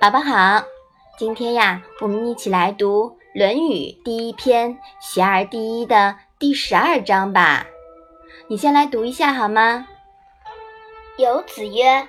[0.00, 0.64] 宝宝好，
[1.16, 7.66] 今天呀，我们一起来读《论语》第一篇“学而第一”的第十二章吧。
[8.48, 9.86] 你先来读一下好吗？
[11.16, 12.06] 有子曰：“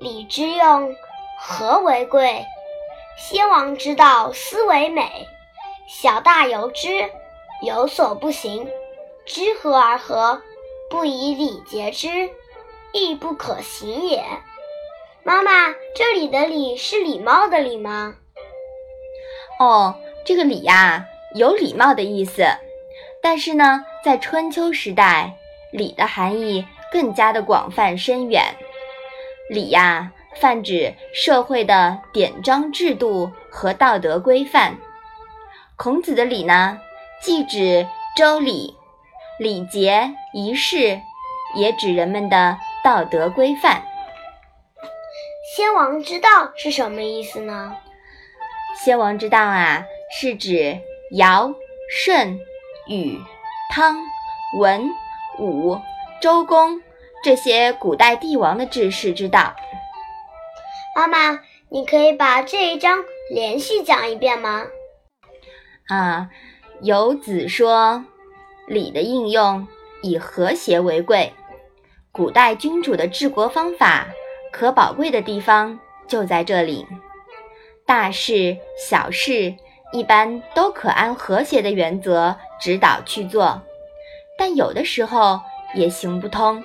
[0.00, 0.94] 礼之用，
[1.38, 2.44] 和为贵。
[3.16, 5.26] 先王之道，斯为美。
[5.86, 7.08] 小大由之，
[7.62, 8.68] 有所不行。
[9.24, 10.42] 知和而和，
[10.90, 12.08] 不以礼节之，
[12.92, 14.24] 亦不可行也。”
[15.28, 18.14] 妈妈，这里的礼是礼貌的礼吗？
[19.60, 21.04] 哦，这个礼呀，
[21.34, 22.46] 有礼貌的意思。
[23.22, 25.34] 但是呢，在春秋时代，
[25.70, 28.42] 礼的含义更加的广泛深远。
[29.50, 34.78] 礼呀，泛指社会的典章制度和道德规范。
[35.76, 36.80] 孔子的礼呢，
[37.20, 38.74] 既指周礼、
[39.38, 40.98] 礼节仪式，
[41.54, 43.82] 也指人们的道德规范。
[45.56, 47.74] 先王之道是什么意思呢？
[48.84, 50.78] 先王之道啊，是指
[51.12, 51.52] 尧、
[51.90, 52.38] 舜、
[52.86, 53.18] 禹、
[53.72, 53.96] 汤、
[54.58, 54.90] 文、
[55.38, 55.80] 武、
[56.20, 56.82] 周公
[57.24, 59.56] 这些古代帝王的治世之道。
[60.94, 61.40] 妈妈，
[61.70, 63.02] 你可以把这一章
[63.32, 64.66] 连续讲一遍吗？
[65.88, 66.28] 啊，
[66.82, 68.04] 游子说，
[68.66, 69.66] 礼的应用
[70.02, 71.32] 以和谐为贵。
[72.12, 74.08] 古代君主的治国方法。
[74.50, 76.86] 可宝贵的地方就在这里，
[77.86, 79.54] 大事小事
[79.92, 83.62] 一般都可按和谐的原则指导去做，
[84.38, 85.40] 但有的时候
[85.74, 86.62] 也行不通。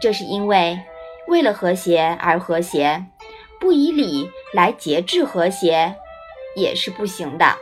[0.00, 0.78] 这是因为
[1.28, 3.04] 为了和谐而和谐，
[3.60, 5.94] 不以礼来节制和谐
[6.56, 7.54] 也是不行的。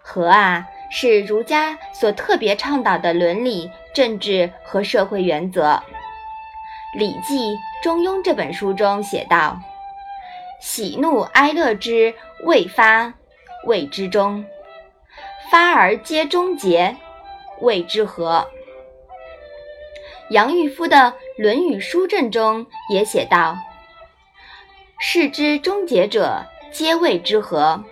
[0.00, 5.72] 和啊，是儒家所特别倡导的伦理、政治和社会原则。
[6.94, 9.60] 《礼记·中庸》这本书中写道
[10.58, 13.12] ：“喜怒哀乐之未发，
[13.66, 14.42] 谓之中；
[15.50, 16.96] 发而皆终结，
[17.60, 18.48] 谓之和。”
[20.30, 20.96] 杨玉夫的
[21.36, 23.58] 《论语书证》中也写道
[24.98, 27.84] ：“事之终结者，皆谓之和，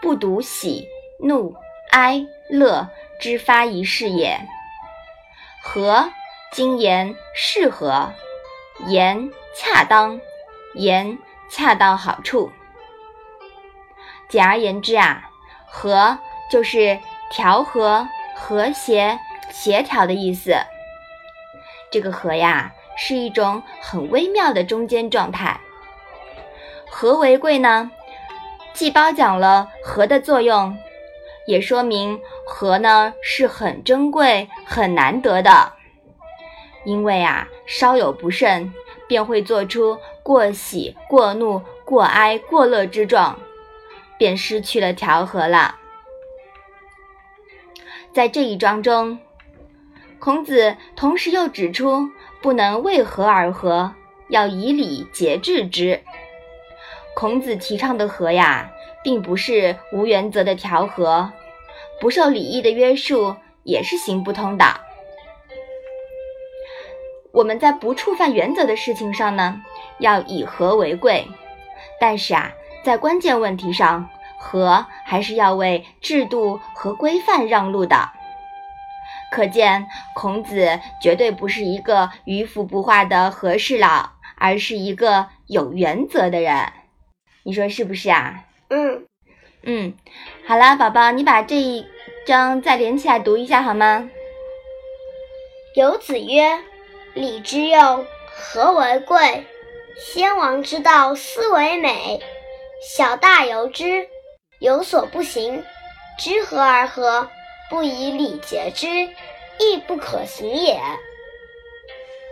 [0.00, 0.88] 不独喜
[1.20, 1.54] 怒
[1.90, 2.88] 哀乐
[3.20, 4.40] 之发一事也。
[5.62, 6.10] 和，
[6.50, 8.10] 今言适合。”
[8.86, 10.20] 言恰当，
[10.74, 12.50] 言恰到好处。
[14.28, 15.30] 简而言之啊，
[15.66, 16.18] 和
[16.50, 16.98] 就是
[17.30, 19.18] 调和、和谐、
[19.50, 20.56] 协调的意思。
[21.90, 25.60] 这个和呀，是一种很微妙的中间状态。
[26.90, 27.90] 和为贵呢，
[28.72, 30.76] 既褒奖了和的作用，
[31.46, 35.72] 也说明和呢是很珍贵、很难得的。
[36.84, 38.72] 因为啊，稍有不慎，
[39.06, 43.38] 便会做出过喜、过怒、过哀、过乐之状，
[44.18, 45.76] 便失去了调和了。
[48.12, 49.18] 在这一章中，
[50.18, 52.10] 孔子同时又指出，
[52.40, 53.94] 不能为和而和，
[54.28, 56.02] 要以礼节制之。
[57.14, 58.70] 孔子提倡的和呀，
[59.02, 61.32] 并不是无原则的调和，
[62.00, 64.64] 不受礼义的约束，也是行不通的。
[67.32, 69.62] 我们在不触犯原则的事情上呢，
[69.98, 71.26] 要以和为贵，
[71.98, 72.52] 但是啊，
[72.84, 78.10] 在关键问题上，和还是要为制度和规范让路的。
[79.30, 86.70] 可见，孔子绝对不是一个迂腐不化的和事佬，而是一个有原则的人。
[87.44, 88.44] 你说是不是啊？
[88.68, 89.06] 嗯
[89.62, 89.94] 嗯，
[90.46, 91.86] 好啦，宝宝，你把这一
[92.26, 94.10] 章再连起来读一下好吗？
[95.76, 96.71] 有子曰。
[97.14, 99.46] 礼之用，和为贵。
[99.98, 102.20] 先王之道，斯为美。
[102.96, 104.08] 小大由之，
[104.58, 105.62] 有所不行。
[106.18, 107.28] 知和而和，
[107.70, 108.86] 不以礼节之，
[109.58, 110.80] 亦不可行也。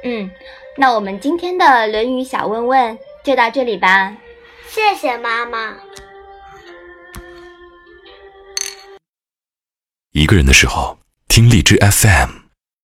[0.05, 0.31] 嗯，
[0.77, 4.17] 那我们今天的《论语》小问问就到这里吧。
[4.67, 5.76] 谢谢妈妈。
[10.12, 10.99] 一个人的时候，
[11.29, 12.40] 听荔枝 FM。